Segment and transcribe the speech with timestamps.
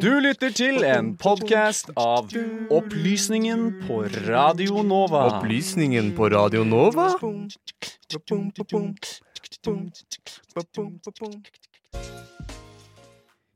[0.00, 2.28] Du lytter til en podkast av
[2.70, 5.22] Opplysningen på Radio Nova.
[5.38, 7.08] Opplysningen på Radio Nova?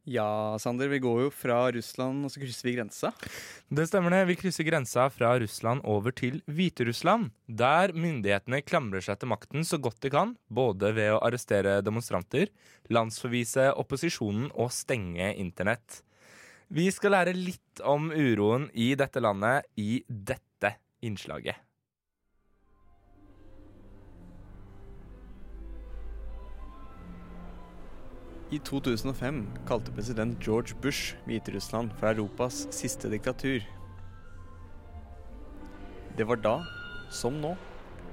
[0.08, 3.10] Ja, Sander, vi går jo fra Russland, og så krysser vi grensa.
[3.66, 4.20] Det stemmer det.
[4.28, 9.80] Vi krysser grensa fra Russland over til Hviterussland, der myndighetene klamrer seg til makten så
[9.82, 12.54] godt de kan, både ved å arrestere demonstranter,
[12.86, 16.04] landsforvise opposisjonen og stenge internett.
[16.70, 21.65] Vi skal lære litt om uroen i dette landet i dette innslaget.
[28.46, 33.64] I 2005 kalte president George Bush Hviterussland for Europas siste diktatur.
[36.16, 36.52] Det var da,
[37.10, 37.56] som nå,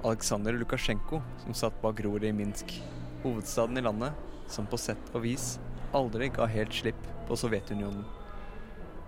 [0.02, 2.74] Aleksandr Lukasjenko som satt bak roret i Minsk,
[3.22, 4.18] hovedstaden i landet
[4.50, 5.60] som på sett og vis
[5.94, 8.02] aldri ga helt slipp på Sovjetunionen.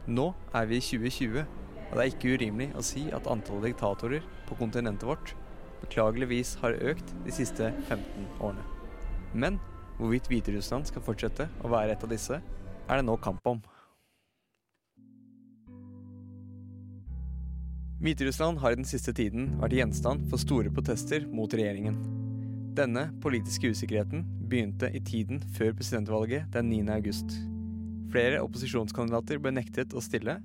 [0.05, 1.41] Nå er vi i 2020,
[1.89, 5.33] og det er ikke urimelig å si at antallet diktatorer på kontinentet vårt
[5.81, 8.73] beklageligvis har økt de siste 15 årene.
[9.33, 9.57] Men
[9.97, 12.41] hvorvidt Hviterussland skal fortsette å være et av disse,
[12.85, 13.61] er det nå kamp om.
[18.05, 21.95] Hviterussland har i den siste tiden vært gjenstand for store protester mot regjeringen.
[22.75, 26.81] Denne politiske usikkerheten begynte i tiden før presidentvalget den 9.
[26.97, 27.37] august.
[28.11, 30.37] Flere opposisjonskandidater ble nektet å stille.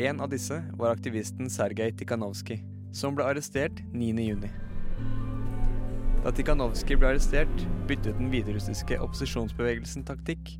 [0.00, 2.64] En av disse var aktivisten Sergej Tikhanovskij,
[2.96, 4.24] som ble arrestert 9.
[4.24, 4.50] juni.
[6.20, 10.50] Da Tikhanovskij ble arrestert, byttet den hviterussiske opposisjonsbevegelsen taktikk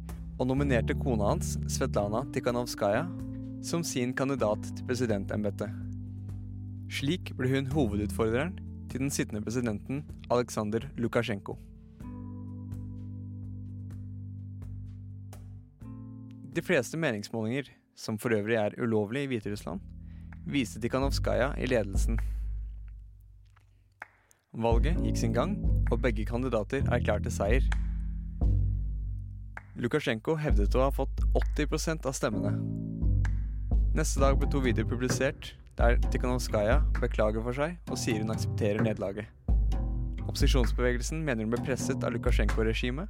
[0.40, 3.02] og nominerte kona hans, Svetlana Tikhanovskaja,
[3.60, 5.68] som sin kandidat til presidentembetet.
[6.88, 8.56] Slik ble hun hovedutfordreren
[8.88, 10.00] til den sittende presidenten
[10.32, 11.58] Aleksandr Lukasjenko.
[16.56, 19.84] De fleste meningsmålinger, som for øvrig er ulovlig i Hviterussland,
[20.48, 22.16] viste Tikhanovskaja i ledelsen.
[24.50, 25.52] Valget gikk sin gang,
[25.92, 27.62] og begge kandidater erklærte seier.
[29.78, 32.50] Lukasjenko hevdet å ha fått 80% av stemmene.
[33.94, 38.82] Neste dag ble to videoer publisert der Tikhanovskaja beklager for seg og sier hun aksepterer
[38.82, 39.30] nederlaget.
[40.26, 43.06] Opposisjonsbevegelsen mener hun ble presset av Lukasjenko-regimet,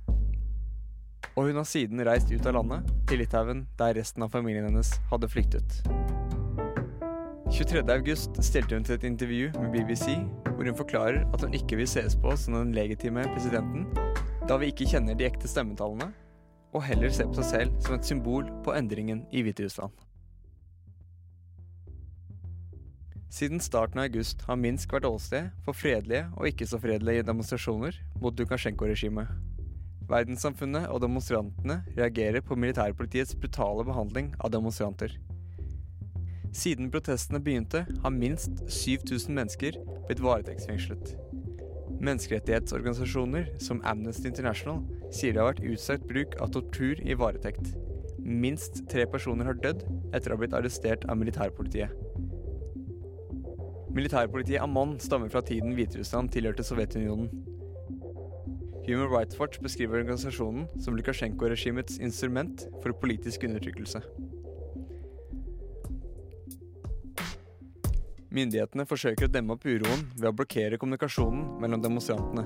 [1.35, 4.93] og hun har siden reist ut av landet, til Litauen, der resten av familien hennes
[5.09, 5.81] hadde flyktet.
[7.51, 10.13] 23.8 stilte hun til et intervju med BBC,
[10.47, 13.89] hvor hun forklarer at hun ikke vil ses på som den legitime presidenten,
[14.49, 16.13] da vi ikke kjenner de ekte stemmetallene,
[16.71, 19.91] og heller ser på seg selv som et symbol på endringen i Hviterussland.
[23.35, 27.99] Siden starten av august har Minsk vært åsted for fredelige og ikke så fredelige demonstrasjoner
[28.23, 29.27] mot Lukasjenko-regimet.
[30.11, 35.19] Verdenssamfunnet og demonstrantene reagerer på militærpolitiets brutale behandling av demonstranter.
[36.53, 39.77] Siden protestene begynte, har minst 7000 mennesker
[40.09, 41.13] blitt varetektsfengslet.
[42.01, 44.81] Menneskerettighetsorganisasjoner som Amnesty International
[45.15, 47.75] sier det har vært utstrakt bruk av tortur i varetekt.
[48.19, 49.85] Minst tre personer har dødd
[50.17, 51.95] etter å ha blitt arrestert av militærpolitiet.
[53.95, 57.31] Militærpolitiet Amman stammer fra tiden Hviterussland tilhørte Sovjetunionen.
[58.87, 64.03] Human Rights Watch beskriver organisasjonen som Lukasjenko-regimets instrument for politisk undertrykkelse.
[68.31, 72.45] Myndighetene forsøker å demme opp uroen ved å blokkere kommunikasjonen mellom demonstrantene.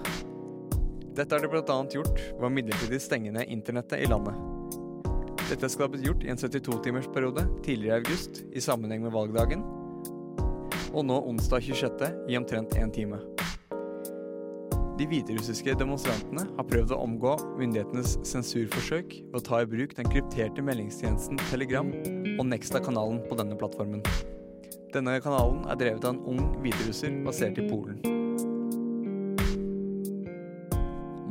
[1.15, 1.77] Dette har de bl.a.
[1.93, 4.35] gjort ved å midlertidig stenge ned internettet i landet.
[5.45, 9.61] Dette skal ha blitt gjort i en 72-timersperiode tidligere i august i sammenheng med valgdagen,
[10.95, 12.05] og nå onsdag 26.
[12.33, 13.21] i omtrent én time.
[14.95, 20.09] De hviterussiske demonstrantene har prøvd å omgå myndighetenes sensurforsøk ved å ta i bruk den
[20.09, 21.91] krypterte meldingstjenesten Telegram
[22.39, 24.07] og Nexta-kanalen på denne plattformen.
[24.95, 27.97] Denne kanalen er drevet av en ung hviterusser basert i Polen.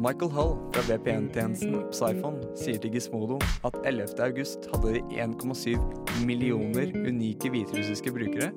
[0.03, 4.18] Michael Hull fra VPN-tjenesten Psyphon sier til Gizmodo at 11.
[4.25, 5.80] august hadde de 1,7
[6.27, 8.51] millioner unike hviterussiske brukere,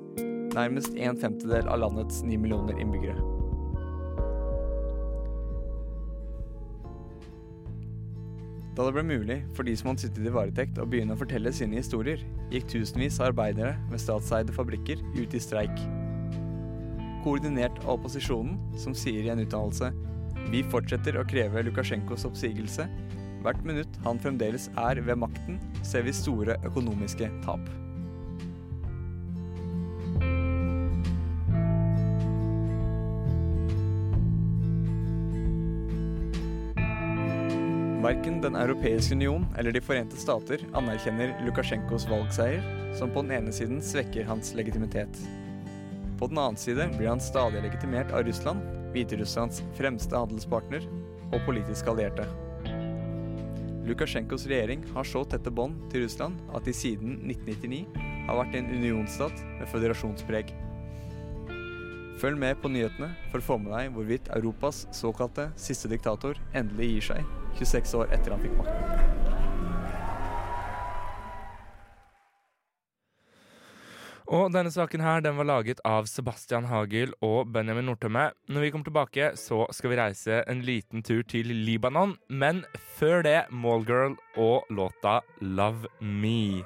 [0.57, 3.36] nærmest en femtedel av landets 9 millioner innbyggere.
[8.77, 11.49] Da det ble mulig for de som hadde sittet i varetekt å begynne å fortelle
[11.55, 12.21] sine historier,
[12.53, 15.81] gikk tusenvis av arbeidere ved statseide fabrikker ut i streik.
[17.25, 19.89] Koordinert av opposisjonen, som sier i en uttalelse
[20.51, 22.85] vi fortsetter å kreve Lukasjenkos oppsigelse.
[23.41, 27.65] Hvert minutt han fremdeles er ved makten, ser vi store økonomiske tap.
[38.07, 42.61] Verken Den europeiske union eller De forente stater anerkjenner Lukasjenkos valgseier,
[42.95, 45.17] som på den ene siden svekker hans legitimitet.
[46.15, 48.61] På den annen side blir han stadig legitimert av Russland,
[48.93, 50.85] Hviterusslands fremste handelspartner
[51.33, 52.23] og politiske allierte.
[53.89, 57.81] Lukasjenkos regjering har så tette bånd til Russland at de siden 1999
[58.29, 60.53] har vært en unionsstat med føderasjonspreg.
[62.23, 66.93] Følg med på nyhetene for å få med deg hvorvidt Europas såkalte siste diktator endelig
[66.93, 69.07] gir seg 26 år etter han fikk makten.
[74.27, 78.25] Og denne saken her, den var laget av Sebastian Hagel og Benjamin Nordtømme.
[78.51, 82.17] Når vi kommer tilbake, så skal vi reise en liten tur til Libanon.
[82.27, 82.65] Men
[82.97, 86.65] før det, Mallgirl og låta Love Me.